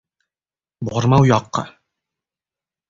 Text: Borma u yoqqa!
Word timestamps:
Borma 0.89 1.21
u 1.25 1.29
yoqqa! 1.29 1.63